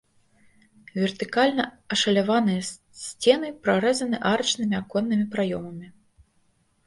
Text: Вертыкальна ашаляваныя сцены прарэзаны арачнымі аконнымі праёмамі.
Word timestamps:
Вертыкальна 0.99 1.65
ашаляваныя 1.95 2.61
сцены 3.01 3.47
прарэзаны 3.67 4.17
арачнымі 4.31 4.75
аконнымі 4.81 5.25
праёмамі. 5.35 5.87